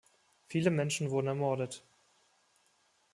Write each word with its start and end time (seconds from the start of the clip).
Viele 0.47 0.71
Menschen 0.71 1.11
wurden 1.11 1.27
ermordet. 1.27 1.83